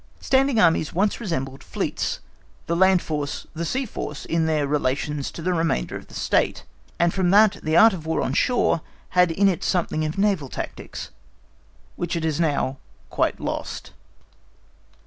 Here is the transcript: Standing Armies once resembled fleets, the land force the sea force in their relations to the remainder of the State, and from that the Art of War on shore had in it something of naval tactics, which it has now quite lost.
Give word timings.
Standing 0.19 0.59
Armies 0.59 0.93
once 0.93 1.19
resembled 1.21 1.63
fleets, 1.63 2.21
the 2.65 2.75
land 2.75 3.03
force 3.03 3.45
the 3.53 3.63
sea 3.65 3.85
force 3.85 4.25
in 4.25 4.47
their 4.47 4.65
relations 4.65 5.29
to 5.29 5.43
the 5.43 5.53
remainder 5.53 5.95
of 5.95 6.07
the 6.07 6.15
State, 6.15 6.63
and 6.97 7.13
from 7.13 7.29
that 7.29 7.59
the 7.61 7.77
Art 7.77 7.93
of 7.93 8.07
War 8.07 8.23
on 8.23 8.33
shore 8.33 8.81
had 9.09 9.29
in 9.29 9.47
it 9.47 9.63
something 9.63 10.03
of 10.03 10.17
naval 10.17 10.49
tactics, 10.49 11.11
which 11.97 12.15
it 12.15 12.23
has 12.23 12.39
now 12.39 12.77
quite 13.11 13.39
lost. 13.39 13.91